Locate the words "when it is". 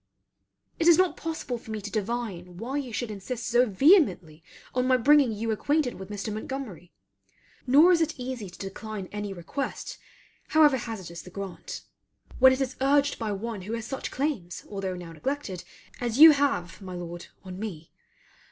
12.39-12.77